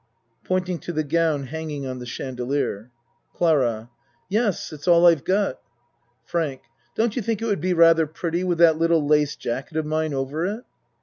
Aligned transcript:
(Pointing 0.43 0.79
to 0.79 0.91
the 0.93 1.03
gown 1.03 1.43
hanging 1.43 1.85
on 1.85 1.99
the 1.99 2.07
chandelier.) 2.07 2.89
CLARA 3.35 3.91
Yes 4.29 4.73
It's 4.73 4.87
all 4.87 5.05
I've 5.05 5.23
got. 5.23 5.59
FRANK 6.25 6.61
Don't 6.95 7.15
you 7.15 7.21
think 7.21 7.39
it 7.39 7.45
would 7.45 7.61
be 7.61 7.73
rather 7.75 8.07
pretty 8.07 8.43
with 8.43 8.57
that 8.57 8.79
little 8.79 9.05
lace 9.05 9.35
jacket 9.35 9.77
of 9.77 9.85
mine 9.85 10.15
over 10.15 10.43
it? 10.47 10.63